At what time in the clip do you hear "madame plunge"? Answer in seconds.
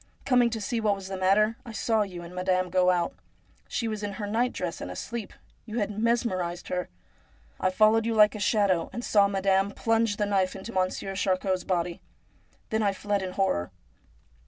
9.27-10.17